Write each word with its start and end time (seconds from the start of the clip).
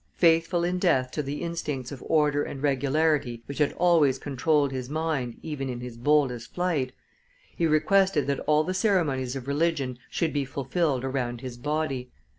Faithful 0.15 0.63
in 0.63 0.79
death 0.79 1.11
to 1.11 1.21
the 1.21 1.43
instincts 1.43 1.91
of 1.91 2.01
order 2.07 2.41
and 2.41 2.63
regularity 2.63 3.43
which 3.45 3.59
had 3.59 3.71
always 3.73 4.17
controlled 4.17 4.71
his 4.71 4.89
mind 4.89 5.37
even 5.43 5.69
in 5.69 5.79
his 5.79 5.95
boldest 5.95 6.55
flight, 6.55 6.91
he 7.55 7.67
requested 7.67 8.25
that 8.25 8.39
all 8.47 8.63
the 8.63 8.73
ceremonies 8.73 9.35
of 9.35 9.47
religion 9.47 9.99
should 10.09 10.33
be 10.33 10.43
fulfilled 10.43 11.03
around 11.03 11.41
his 11.41 11.55
body. 11.55 12.09